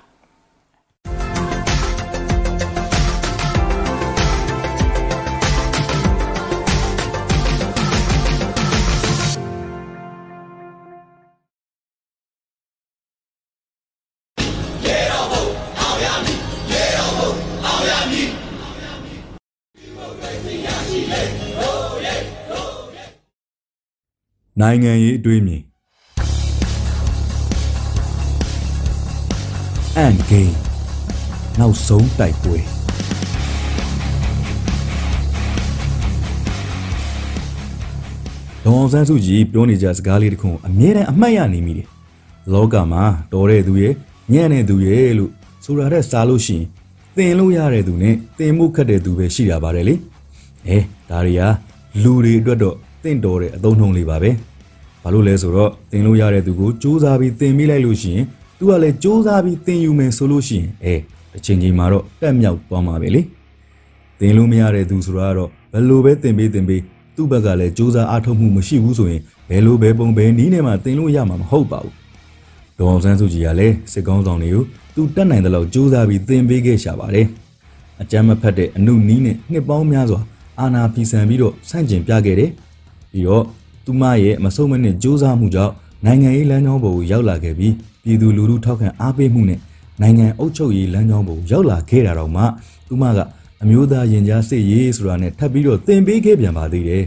[24.63, 25.63] နိုင်ငံရေးအတွေးမြင်
[29.97, 30.55] အန်ဂိမ်း
[31.59, 32.59] နောက်ဆုံးတိုက်ပွဲ
[38.65, 41.87] ဒေါအောင်ဆန်းစုကြည်ပြောနေကြစကားလေးတစ်ခုအမြဲတမ်းအမှတ်ရနေမိတယ်
[42.53, 43.95] လောကမှာတော်တဲ့သူရဲ့
[44.33, 45.33] ညံ့တဲ့သူရဲ့လို့
[45.65, 46.67] ဆိုတာတဲ့စားလို့ရှိရင်
[47.17, 49.95] သင်လို့ရတဲ့သူနဲ့သင်မှုခတ်တဲ့သူပဲရှိတာပါတယ်လေ
[50.69, 50.79] အဲ
[51.11, 51.49] ဒါတွေဟာ
[52.03, 54.31] လူတွေအတွက်တော့ တင့်တော်တဲ့အသုံးနှုန်းလေးပါပဲ
[55.03, 58.25] ဘာလို့လဲဆိုတော့သင်လို့ရတဲ့သူကိုစူးစမ်းပြီးသင်မိလိုက်လို့ရှိရင်
[58.59, 60.95] သူကလည်းစူးစမ်းပြီးသင်ယူမယ်ဆိုလို့ရှိရင်အဲ
[61.33, 63.23] တစ်ချိန်ချိန်မှာတော့တက်မြောက်သွားမှာပဲလေ
[64.21, 66.83] သင်လို့မရတဲ့သူဆိုတာကတော့ဘယ်လိုပဲသင်ပေးသင်ပေး
[67.17, 71.95] သူ့ဘက်ကလည်းစူးစမ်းအားထုတ်မှုမရှိဘူးဆိုရင်ဘယ်လိုပဲပုံပဲနီးနေမှသင်လို့ရမှာမဟုတ်ပါဘူး
[72.79, 77.27] ဒေါအောင်ဆန်းစုကြည်ကလည်းစစ်ကောင်းဆောင်တွေကိုသူတက်နိုင်တဲ့လောက်စူးစမ်းပြီးသင်ပေးခဲ့ရှာပါတယ်
[78.03, 80.21] အကြမ်းမဖက်တဲ့အနုနီးနဲ့နှစ်ပေါင်းများစွာ
[80.61, 82.51] အာနာဖီဆန်ပြီးတော့ဆန့်ကျင်ပြခဲ့တယ်
[83.13, 83.45] ပြီးတော့
[83.85, 85.73] သူမရဲ့မဆုံးမနစ်စူးစမ်းမှုကြောင့်
[86.05, 89.61] နိုင်ငံရေးလမ်းကြောင်းပေါ်ကိုရောက်လာခဲ့ပြီးပြည်သူလူထုထောက်ခံအားပေးမှုနဲ့
[90.03, 92.43] နိုင်ငံအုပ်ချုပ်ရေးလမ်းကြောင်းပေါ်ကိုရောက်လာခဲ့တာတော့မှ
[92.89, 93.19] သူမက
[93.63, 97.05] အမျိုးသားရင်ကြားစစ်ရေးဆိုတာနဲ့ထပ်ပြီးတော့သင်ပေးခဲ့ပြန်ပါသေးတယ်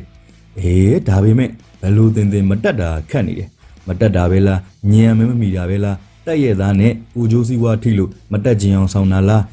[0.59, 1.49] အေးဒါပေမဲ့
[1.81, 3.49] ဘယ်လိုသင်သင်မတက်တာခက်နေတယ်
[3.87, 4.59] မတက်တာပဲလား
[4.91, 9.43] ညံမမမီတာပဲလားတက်ရဲ့သားနဲ့ပူဂျိုးစည်းဝါးထိလို့မတက်ကြင်အောင်ဆောင်တာလား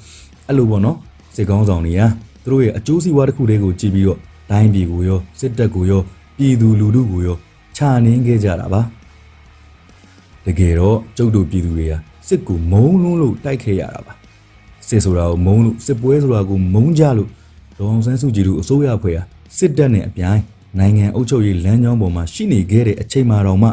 [0.46, 0.96] အဲ့လိုပေါ့နော်
[1.34, 2.02] စစ်ကောင်းဆောင်တွေက
[2.44, 4.18] သူတို့ရဲ့အကျိုးစီးပွားတစ်ခုတည်းကိုကြည့်ပြီးတော့
[4.50, 6.02] တိုင်းပြည်ကိုရောစစ်တပ်ကိုရော
[6.38, 7.36] ပြည်သူလူထုကိုရော
[7.76, 8.82] ခြာနှင်းခဲ့ကြတာပါ
[10.46, 11.92] တကယ်တော့ကျုပ်တို့ပြည်သူတွေက
[12.28, 14.12] စစ်ကိုမုံလုံးလို့တိုက်ခဲ့ရတာပါ
[14.88, 17.28] စစ်ဆိုတာကိုမုံလို့စစ်ပွဲဆိုတာကိုမုံကြလို့
[17.78, 19.22] ဒေါအောင်ဆန်းစုကြည်တို့အစိုးရဖွဲ့ဟာ
[19.58, 20.42] စစ်တပ်နဲ့အပြိုင်
[20.78, 23.68] နိုင်ငံအုပ်ချုပ်ရေးလမ်းကြောင်းပေါ်မှာရှိနေခဲ့တဲ့အချိန်မှတော့မှ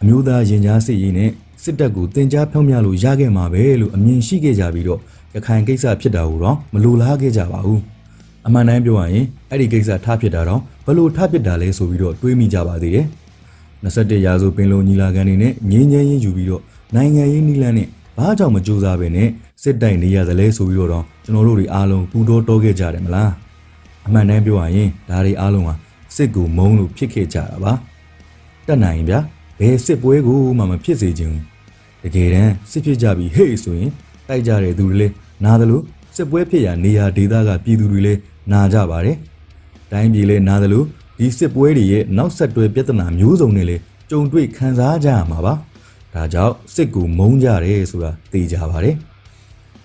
[0.00, 1.30] အမျိုးသားရင်ကြားစစ်ရေးနဲ့
[1.62, 5.00] စစ်တပ်ကိုတင် जा ဖြောင်းမြလို့ရခဲ့မှာပဲလို့အမြင်ရှိခဲ့ကြပြီးတော့
[5.34, 7.80] ရခိုင်ကိစ္စဖြစ်တာကိုတော့မလိုလားခဲ့ကြပါဘူး
[8.48, 13.06] အမှန်တမ်းပြောရရင်အဲ့ဒီကိစ္စထားဖြစ်တာတော့ဘလို့ထားဖြစ်တာလဲဆိုပြီးတော့တွေးမိကြပါသေးတယ်
[13.84, 16.62] 21ရာစုပင်လုံညီလာခံနေနဲ့ငင်းငင်းရင်းယူပြီးတော့
[16.94, 19.28] နိုင်ငံရေးနီလန်းနဲ့ဘာကြောင့်မကြိုးစားပဲနဲ့
[19.62, 23.32] စစ်တိုင်နေရသလဲဆိုပြီးတော့ကျွန်တော်တို့တွေအားလုံးပူတော်တောခဲ့ကြတယ်မလား
[24.06, 25.74] အမှန်တမ်းပြောရရင်ဒါတွေအားလုံးဟာ
[26.16, 27.72] စစ်ကိုမုန်းလို့ဖြစ်ခဲ့ကြတာပါ
[28.66, 29.18] တက်နိုင်ဗျာ
[29.60, 31.44] ဘယ်စစ်ပွဲကိုမှမဖြစ်စေချင်ဘူး
[32.02, 33.90] တကယ်တမ်းစစ်ဖြစ်ကြပြီဟေ့ဆိုရင်
[34.28, 35.82] တိုက်ကြတဲ့သူတွေလည်းနားသလို
[36.16, 38.18] စစ်ပွဲဖြစ်ရာနေရာဒေသကပြည်သူတွေလည်း
[38.52, 39.16] နာကြပါတယ်
[39.92, 40.84] တိုင်းပြည်လည်းနားသလို
[41.18, 45.54] ဒီစစ်ပွဲတွေရဲ့နောက်ဆက်တွဲပြဿနာမျိုးစုံတွေလည်းကြုံတွေ့ခံစားကြရမှာပါ
[46.14, 48.94] ဒါကြောင့်စစ်ကူမုန်းကြတယ်ဆိုတာသိကြပါတယ်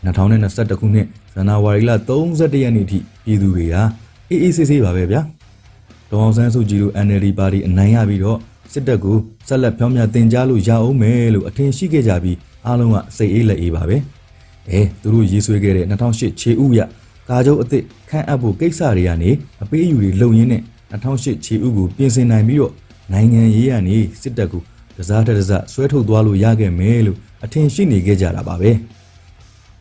[0.06, 1.92] 2021ခုနှစ်ဇန်နဝါရီလ
[2.30, 3.82] 31ရက်နေ့ထိပြည်သူတွေဟာ
[4.30, 5.22] အေးအေးဆေးဆေးပါပဲဗျာ
[6.10, 8.40] ဒေါအောင်ဆန်းစုကြည်တို့ NLD ပါတီအနိုင်ရပြီးတော့
[8.74, 13.98] စစ်တပ်ကိုဆက်လက်ဖြောင်းမြတင်ကြားလို့ရအောင်မယ်လို့အထင်ရှိခဲ့ကြပြီးအားလုံးကစိတ်အေးလက်အေးပါပဲ
[14.70, 16.80] အဲသူတို့ရေးဆွဲခဲ့တဲ့2008ခြေဥရ
[17.30, 19.32] ကာချုပ်အစ်စ်ခန့်အပ်ဖို့ကိစ္စတွေကနေ
[19.64, 22.74] အပေးအယူတွေလုံရင်းနဲ့2008ခြေဥကိုပြင်ဆင်နိုင်ပြီးတော့
[23.12, 24.62] နိုင်ငံရေးကနေစစ်တပ်ကို
[24.98, 28.72] တစားတစားဆွဲထုတ်သွားလို့ရခဲ့မယ်လို့အထင်ရှိနေခဲ့ကြတာပါပဲ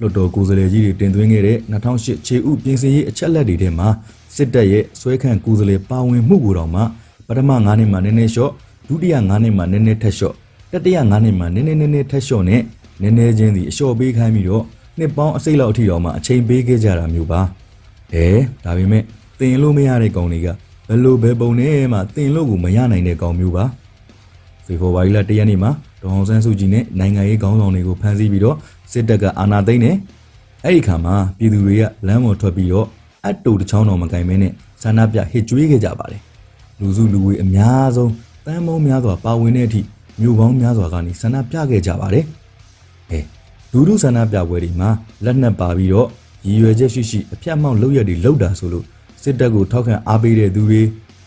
[0.01, 3.89] လွတ်တော်ကိုယ်စားလှယ်ကြီးတွေတင်သွင်းခဲ့တဲ့2008ခြေဥပြင်ဆင်ရေးအချက်လက်တွေထဲမှာ
[4.37, 6.83] စစ်တပ်ရဲ့ဆွဲခန့်ကူစလေပါဝင်မှုကိုတော့မှ
[7.27, 8.53] ပထမ9နှစ်မှာနည်းနည်းလျှော့
[8.89, 10.35] ဒုတိယ9နှစ်မှာနည်းနည်းထက်လျှော့
[10.73, 12.63] တတိယ9နှစ်မှာနည်းနည်းနည်းနည်းထက်လျှော့နဲ့
[13.03, 14.65] နည်းနည်းချင်းစီအလျှော့ပေးခိုင်းပြီးတော့
[14.99, 17.41] နှစ်ပေါင်းအစိတ်လောက်အထိတော့မှအချိန်ပေးခဲ့ကြတာမျိုးပါ
[18.15, 18.27] အဲ
[18.65, 19.03] ဒါပေမဲ့
[19.39, 20.49] တင်လို့မရတဲ့ကောင်တွေက
[20.89, 23.65] ဘယ်လိုပဲပုံနဲ့မှတင်လို့ကိုမရနိုင်တဲ့ကောင်မျိုးပါ
[24.67, 25.71] ဖေဖော်ဝါရီလ၁ရက်နေ့မှာ
[26.03, 28.57] ဒေါအောင်ဆန်းစုကြည်နဲ့နိုင်ငံရေးခေါင်းဆောင်တွေကိုဖမ်းဆီးပြီးတော့
[28.93, 29.97] စစ်တပ်ကအာဏာသိမ်းတယ်
[30.65, 32.87] အဲ့ဒီခါမှာပြည်သူတွေကလမ်းပေါ်ထွက်ပြီးတော့
[33.25, 34.53] အတ်တူတစ်ချောင်းတော်မကင်မဲနဲ့
[34.83, 36.21] ဆန္ဒပြဟစ်ကြွေးခဲ့ကြပါတယ်
[36.81, 38.13] လူစုလူဝေးအများဆုံး
[38.47, 39.81] တန်းမောင်းများစွာပါဝင်တဲ့အထိ
[40.21, 42.42] မြို့ပေါင်းများစွာကနေဆန္ဒပြခဲ့ကြပါတယ်အဲ
[43.75, 44.91] လူလူဆန္ဒပြပွဲတွေမှာ
[45.25, 46.09] လက်နက်ပါပြီးတော့
[46.47, 48.85] ရည်ရွယ်ချက်ရှိရှိအပြတ်မောက်လုပ်ရတွေလုပ်တာဆိုလို့
[49.23, 50.83] စစ်တပ်ကိုထောက်ခံအားပေးတဲ့သူတွေ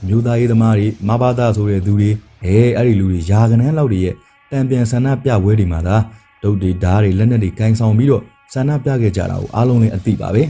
[0.07, 2.09] မျိုးသားရေးသမားတွေမဘာသာဆိုတဲ့သူတွေ
[2.45, 4.15] အဲအဲ့ဒီလူတွေယာကနန်းလောက်တွေရဲ့
[4.51, 5.97] တံပြန်ဆန္ဒပြပွဲတွေမှာသာ
[6.43, 10.43] ဒုတ်တွေဓားတွေလက်နက်တွေကင်ဆောင်ပြီးတော့ဆန္ဒပြခဲ့ကြတာကိုအားလုံးလည်းအသိပါပဲ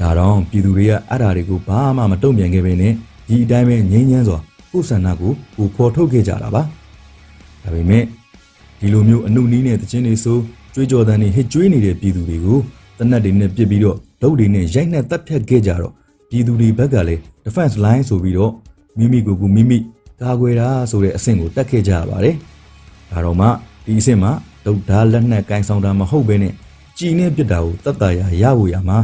[0.00, 2.92] ဒါတော့ပြည်သူတွေကအဲ့ဓာတွေကိုဘာမှမတုံ့ပြန်ခဲ့ဘဲနဲ့
[3.28, 4.38] ဒီအတိုင်းပဲငြိမ်းချမ်းစွာ
[4.72, 6.62] ကိုယ်ဆန္ဒကိုကိုဖော်ထုတ်ခဲ့ကြတာပါ
[7.62, 8.04] ဒါပေမဲ့
[8.80, 10.38] ဒီလိုမျိုးအနုနီးနဲ့တခြင်းတွေဆို
[10.76, 12.58] ကြွေးကြော်တန်းတွေဟစ်ကြွေးနေတဲ့ပြည်သူတွေကို
[12.98, 15.92] တနက်တွေနဲ့ပစ်ပြီးတော့ဒုတ်တွေနဲ့ရိုက်နှက်တပ်ဖြတ်ခဲ့ကြတော့
[16.30, 18.52] ပြည်သူတွေဘက်ကလည်း defense line ဆိုပြီးတော့
[18.98, 19.78] မိမိကိုယ်ကိုမိမိ
[20.20, 22.34] ကာကွယ်တာဆိုတဲ့အဆင့်ကိုတက်ခဲ့ကြရပါတယ်
[23.10, 23.46] ဒါတော့မှ
[23.84, 24.32] ဒီအဆင့်မှာ
[24.64, 26.52] ဒုတ်ဓာလက်နက်ကင်ဆောင်တာမဟုတ်ဘဲနဲ့
[26.98, 28.98] ကြည်နဲ့ပြစ်တာကိုတတ်တာရရဖို့ရမှာ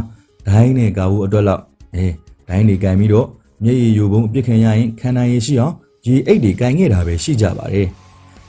[0.48, 1.62] ဒိုင်းနဲ့ကာဖို့အတွက်လောက်
[1.94, 2.06] အဲ
[2.48, 3.26] ဒိုင်းတွေကင်ပြီးတော့
[3.64, 5.74] မျက်ရည်ယိုပုံအပြစ်ခံရရင်ခန္ဓာရည်ရှိအောင်
[6.06, 7.86] ရေအိတ်တွေကင်ခဲ့တာပဲရှိကြပါတယ်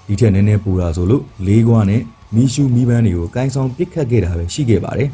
[0.05, 2.01] ဒီထက်နည်းနည်းပူတာဆိုလို့လေးကွာနဲ့
[2.35, 5.09] မီးရှူမီးပန်းတွေကိုကင်ဆောင်ပစ်ခတ်ခဲ့တာပဲရှိခဲ့ပါတယ်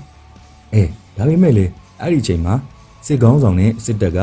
[0.73, 0.84] အဲ
[1.17, 1.65] ဒါပေမဲ့လေ
[2.01, 2.53] အဲ့ဒီချိန်မှာ
[3.05, 4.19] စစ်ကောင်းဆောင်နဲ့စစ်တပ်က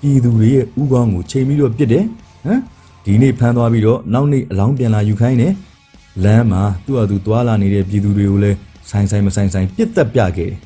[0.00, 2.04] ပြည်သူတွေရဲ့ဥကောင်းကိုချိန်ပြီးတော့ပစ်တယ်
[2.44, 2.60] ဟမ်
[3.04, 5.52] ဒီနေ့ဖမ်းသွားပြီးတော့နောက်နေ့အလောင်းပြန်လာယူခိုင်းတယ်
[6.24, 8.56] လမ်းမှာသူ့အတူသွာလာနေတဲ့ပြည်သူတွေကိုလည်း
[8.90, 10.58] ဆိုင်ဆိုင်မဆိုင်ဆိုင်ပြစ်တက်ပြခဲ့တယ်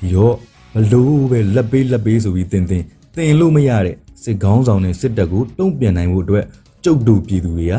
[0.00, 0.34] ဒီတော့
[0.74, 2.84] ဘလို့ပဲလက်ပေးလက်ပေးဆိုပြီးတင်တင်
[3.16, 6.44] တင်လို့မရတဲ့စစ်ကောင်းဆောင်နဲ့စစ်တပ်ကိုတုံ့ပြန်နိုင်ဖို့အတွက်
[6.84, 7.74] ကြုတ်တူပြည်သူတွေက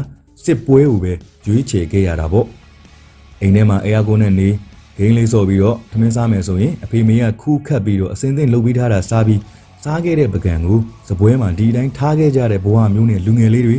[0.46, 1.14] စစ်ပွဲကိုပဲ
[1.46, 2.48] ရွေးချယ်ခဲ့ရတာပေါ့
[3.44, 4.50] အိမ်ထဲမှာအေယာကွန်နဲ့နေ
[4.98, 9.40] ဂိမ်းလေးစော်ပြီးတော့ထမင်းစားမယ်ဆိုရင်အဖေမေကခူးခတ်ပြီးတော့အစင်းသင်းလုပ်ပြီးထားတာစားပြီး
[9.84, 10.80] စားခဲ့တဲ့ပကံကို
[11.10, 13.78] စပွဲမှာဒီတိုင်းထားခဲ့ကြတဲ့ဘဝမျိုးနဲ့လူငယ်လေးတွေ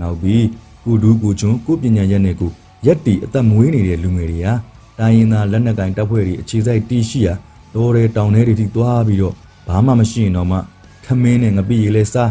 [0.00, 0.44] နောက်ပြီး
[0.84, 2.50] ကုဒူးကုချွန်းကိုပညာရက်နဲ့ကို
[2.86, 4.54] ရက်တီအသက်မွေးနေတဲ့လူငယ်တွေဟာ
[4.98, 7.34] တိုင်းရင်းသားလက်နက်ကင်တပ်ဖွဲ့တွေအခြေစိုက်တီးရှိရာ
[7.74, 9.34] တော်ရဲတောင်ထဲတွေထိသွားပြီးတော့
[9.68, 10.58] ဘာမှမရှိရင်တော့မှ
[11.04, 12.30] ခမင်းနဲ့ငပိရီလဲစား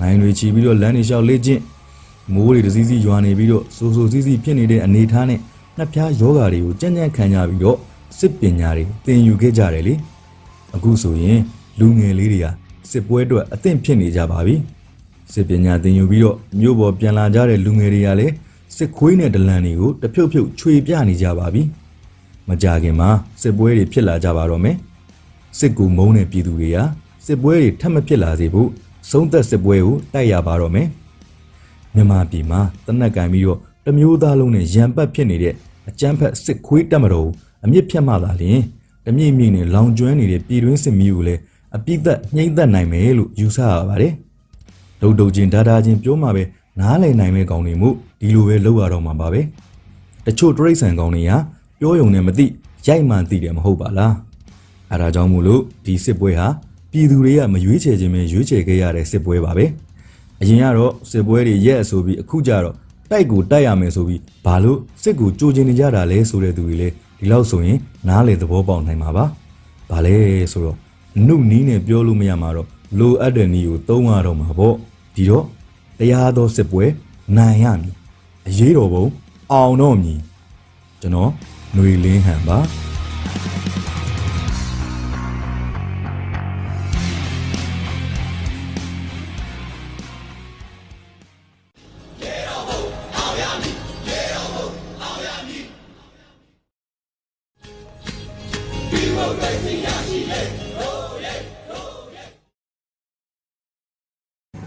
[0.00, 1.62] နိုင်တွေချီပြီးတော့လမ်းတွေလျှောက်လေ့ကျင့်
[2.34, 5.40] မိုးတွေတစည်းစည်းရွာနေပြီးတော့စိုးစိုးစည်းစည်းဖြစ်နေတဲ့အနေအထားနဲ့
[5.78, 7.78] နှစ်ပြားယောဂါတွေကိုကြမ်းကြမ်းခံကြပြီးတော့
[8.18, 9.94] စစ်ပညာတွေသင်ယူခဲ့ကြတယ်လေ
[10.74, 11.38] အခုဆိုရင်
[11.78, 12.46] လူငယ်လေးတွေက
[12.90, 14.54] စစ်ပွဲအတွက်အသင့်ဖြစ်နေကြပါပြီ
[15.32, 18.32] စစ်ပညာသင်ယူပြီးတော့မြို့ပေါ်ပြန်လာကြတဲ့လူငယ်တွေကလည်း
[18.76, 21.62] စစ်ခွေးနဲ့ဒလန်တွေကိုတဖြုတ်ဖြုတ်ခြွေပြနေကြပါပြီ
[22.48, 23.10] မကြခင်မှာ
[23.42, 24.76] စစ်ပွဲတွေဖြစ်လာကြပါတော့မယ်
[25.58, 26.78] စစ်ကူမုန်းတဲ့ပြည်သူတွေက
[27.26, 28.68] စစ်ပွဲတွေထပ်မဖြစ်လာစေဖို့
[29.10, 30.88] ဆုံးသက်စစ်ပွဲကိုတိုက်ရပါတော့မယ်
[31.94, 35.54] မြန်မာပြည်မှာတနက်ကင်ပြီးတော့တမျိုးသားလုံးနဲ့ရံပတ်ဖြစ်နေတဲ့
[35.88, 37.28] အကြမ်းဖက်စစ်ခွေးတက်မတော်
[37.64, 38.60] အမြင့်ဖြတ်မှသာလျှင်
[39.06, 41.40] တမြင့်မြင့်နဲ့လောင်ကျွမ်းနေတဲ့ပြည်တွင်းစစ်မီးကိုလည်း
[41.76, 44.12] အပြစ်သက်နှိမ့်သက်နိုင်မယ်လို့ယူဆရပါတယ်။
[45.00, 46.42] ဒုတ်ဒုတ်ချင်းဒါဒါချင်းပြောမှပဲ
[46.80, 47.88] နားလည်နိုင်မဲ့ကောင်တွေမှု
[48.20, 49.40] ဒီလိုပဲလုပ်ရတော့မှာပါပဲ။
[50.26, 51.32] တချို့တရိတ်ဆန်ကောင်တွေက
[51.78, 52.46] ပြောယုံနဲ့မသိ
[52.86, 54.12] ရိုက်မှန်သိတယ်မဟုတ်ပါလား။
[54.92, 56.48] အဲဒါကြောင့်မို့လို့ဒီစစ်ပွဲဟာ
[56.90, 59.66] ပြည်သူတွေကမရွေးချယ်ခြင်းပဲရွေးချယ်ခဲ့ရတဲ့စစ်ပွဲပါပဲ။
[60.40, 62.74] အရင်ကတော့စစ်ပွဲတွေရက်အဆိုပြီးအခုကျတော့
[63.10, 69.24] တိုက်ကိုတိုက်ရမယ်ဆိုပြီးဘာလို့စစ်ကိုကြိုကျင်နေကြတာလဲဆိုတဲ့သူတွေလည်းဒီလောက်ဆိုရင်နားလေသဘောပေါက်နိုင်မှာပါ။
[69.90, 70.16] ဘာလဲ
[70.52, 70.76] ဆိုတော့
[71.26, 72.68] နှုတ်နီးနဲ့ပြောလို့မရမှာတော့
[72.98, 74.74] လိုအပ်တဲ့နီးကိုသုံးရတော့မှာပေါ့။
[75.14, 75.44] ဒီတော့
[75.98, 76.84] တရားသောစစ်ပွဲ
[77.36, 77.94] နိုင်ရမည်။
[78.48, 79.04] အရေးတော်ပုံ
[79.52, 80.18] အောင်တော့မည်။
[81.00, 81.30] ကျွန်တော်
[81.74, 82.58] ຫນွေလင်းဟန်ပါ။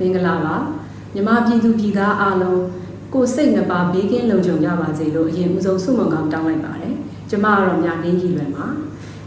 [0.01, 0.55] မင်္ဂလာပါ
[1.15, 2.61] မြမပြည်သူပြည်သားအားလုံး
[3.13, 6.95] ကိုယ်စိတ်နှပါဘေးကင်းလုံခြုံကြပါစေလို့အရင်ဦးဆုံးဆုမွန်ကောင်းတောင်းလိုက်ပါတယ်
[7.29, 8.65] ကျမကတော့မြနင်းကြီးလွယ်ပါ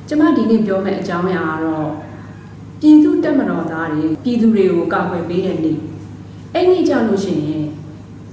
[0.08, 1.88] ကျမဒီနေ့ပြောမယ့်အကြောင်းအရာကတော့
[2.80, 5.78] ပြည်သူတက်မတော်သားတွေပြည်သူတွေကိုကာကွယ်ပေးတဲ့နေ့
[6.54, 7.64] အဲ့ဒီကြောင့်လို့ရှိရင်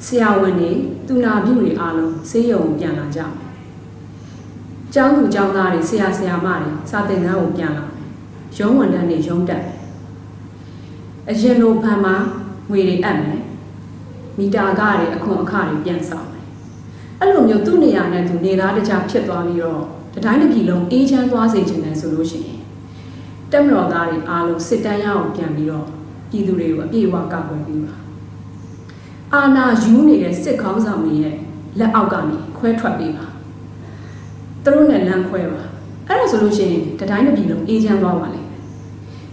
[0.06, 0.72] ဆရာဝန်တွေ
[1.08, 3.34] သူနာပြုတွေအားလုံးဆေးရုံပြန်လာကြမယ်
[4.94, 8.00] ကျောင်းသူကျောင်းသားတွေဆရာဆရာမတွေစာသင်ခန်းကိုပြန်လာမယ်
[8.58, 9.81] ရုံးဝန်ထမ်းတွေရုံးတက်မယ်
[11.30, 12.16] အရင်လိုဖန်မှာ
[12.70, 13.42] ငွေတွေအပ်မယ်
[14.38, 16.46] မီတာကတွေအခွန်အခတွေပြန်ဆောင်မယ်
[17.20, 19.82] အဲ့လိုမျိုးသူ့နေရာနဲ့သူနေသားတခြားဖြစ်သွားပြီးတော့
[20.16, 22.62] တတိုင်းတစ်ပြည်လုံးအေးချမ်းသွားစေချင်တယ်ဆိုလို့ရှိရင်
[23.52, 25.86] တက်မတော်သားတွေအားလုံးစစ်တမ်းရအောင်ပြန်ပြီးတော့
[26.30, 27.94] ပြည်သူတွေကိုအပြည့်အဝကာကွယ်ပေးပါ
[29.34, 31.36] အာနာယူနေတဲ့စစ်ခေါင်းဆောင်တွေရဲ့
[31.80, 33.26] လက်အောက်ကနေခွဲထွက်ပေးပါ
[34.64, 35.62] သူတို့နဲ့လမ်းခွဲပါ
[36.08, 38.41] အဲ့ဒါဆိုလို့ရှိရင်တတိုင်းတစ်ပြည်လုံးအေးချမ်းသွားပါလိမ့်မယ်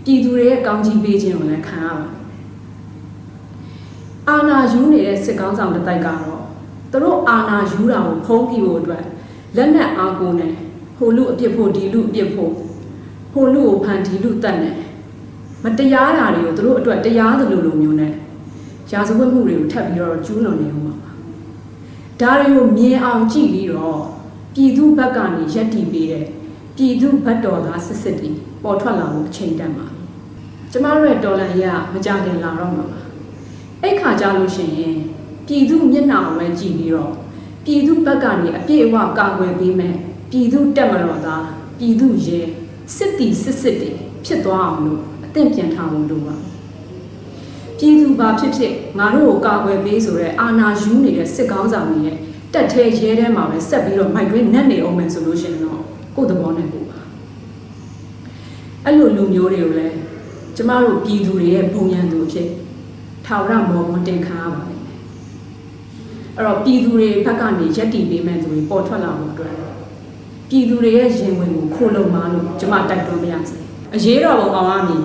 [0.08, 2.36] ပြည်သူတွေရဲ့ကောင်းချီးပေးခြင်းကိုလည်းခံရပါလိမ့်မယ်
[4.28, 6.42] အာနာယူနေတဲ့စစ်ကောင်းဆောင်တစ်တိုက်ကတော့
[6.92, 9.04] သူတို့အာနာယူတာကိုဖုံးပြဖို့အတွက်
[9.56, 10.52] လက်နက်အားကိုနဲ့
[10.96, 12.52] ဟိုလူအပြစ်ဖို့ဒီလူအပြစ်ဖို့
[13.32, 14.70] ဟိုလူကိုဖန်ဒီလူတတ်နေ
[15.64, 18.12] မတရားတာတွေကိုသူတို့အတွက်တရားသလိုလိုမျိုးနဲ့
[18.92, 20.94] ရာဇဝတ်မှုတွေကိုထပ်ပြီးတော့ကျူးလွန်နေအောင်ပါ
[22.20, 24.00] ဒါတွေကိုမြင်အောင်ကြည့်ပြီးတော့
[24.54, 26.26] ပြည်သူဘက်ကနေရက်တီပေးတဲ့
[26.76, 28.30] ပြည်သူဘက်တော်သားစစ်စစ်တွေ
[28.62, 29.97] ပေါ်ထွက်လာဖို့အချိန်တန်ပါပြီ
[30.72, 33.00] ကျမတို့ရဲ့တော်လန်ရမကြခင်လာတော့မှာပါ
[33.82, 34.96] အဲ့ခါကြလို့ရှိရင်
[35.46, 37.12] ပြည်သူမျက်နှာကိုပဲကြည့်ပြီးတော့
[37.64, 39.94] ပြည်သူဘက်ကနေအပြည့်အဝကာကွယ်ပေးမယ်
[40.30, 41.44] ပြည်သူတက်မတော်သား
[41.78, 42.40] ပြည်သူရဲ
[42.96, 43.90] စစ်တီစစ်စစ်တွေ
[44.24, 46.36] ဖြစ်သွားအောင်လို့အသင့်ပြန်ထားဖို့လိုပါ
[47.78, 52.16] ပြည်သူဘာဖြစ်ဖြစ်ငါတို့ကိုကာကွယ်ပေးဆိုရဲအာနာယူနေတဲ့စစ်ကောင်းဆောင်တွေရဲ့
[52.52, 55.80] တက်သေးရဲထဲမှာပဲဆက်ပြီးတော့မိုက်တွင်းနဲ့နေအောင်မယ်ဆိုလို့ရှိရင်တော့
[56.16, 57.00] ကိုယ့်သဘောနဲ့ကိုယ်ပါ
[58.84, 59.97] အဲ့လိုလူမျိုးတွေကိုလည်း
[60.60, 62.48] ကျမတို့ပြည်သူတွေရဲ့ဘုံရန်သူအဖြစ်
[63.26, 64.98] ထာဝရမော်မွန်တင်ခံရပါလိမ့်မယ်
[66.36, 69.54] အဲ့တော့ပြည်သူတွေဘက်ကနေရက်တီပေးမဲ့သူတွေပေါ်ထွက်လာဖို့အတွက်
[70.48, 73.56] ပြည်သူတွေရဲ့ရင်ဝင်ကိုခိုးလုံပါလို့ကျမတိုက်တွန်းပါရစေ
[73.94, 75.04] အရေးတော်ပုံအောင်ရမည်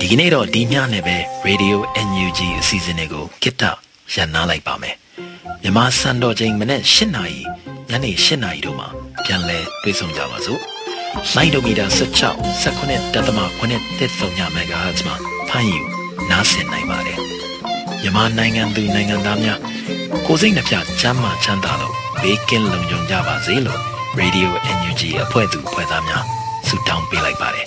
[0.00, 1.16] ဒီကနေ့တော့ဒီညနဲ့ပဲ
[1.48, 1.76] Radio
[2.08, 3.62] NUG အစီအစဉ်လေးကိုကိတ္တ
[4.14, 4.96] ရန်နာလိုက်ပါမယ်
[5.62, 7.40] မြန်မာစံတော်ချိန်မနေ့၈နာရီ
[7.90, 8.88] ညနေ၈နာရီတို့မှာ
[9.24, 10.60] ပြန်လည်တွေ့ဆုံကြပါစို့
[11.34, 15.16] လိုင်းဒိုမီတာ16 19တက်သမ9တက်3ည MHz မှာ
[15.48, 15.80] ဖမ်းယူ
[16.30, 17.18] နားဆင်နိုင်ပါတယ်
[18.02, 19.58] မြန်မာနိုင်ငံသူနိုင်ငံသားများ
[20.26, 23.80] ကိုယ်စိတ်နှပြချမ်းမာချမ်းသာလို့ဘေးကင်းလုံခြုံကြပါစေလို့
[24.20, 26.24] Radio NUG အဖွဲ့သူအဖွဲ့သားများ
[26.68, 27.66] ဆုတောင်းပေးလိုက်ပါတယ်